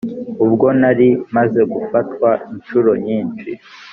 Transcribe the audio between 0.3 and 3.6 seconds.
Ubwo nari maze gufatwa incuro nyinshi